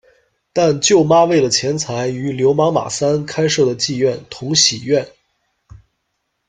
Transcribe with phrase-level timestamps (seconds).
[0.51, 5.07] 但舅妈为了钱财，与流氓马三开设的妓院“同喜院”。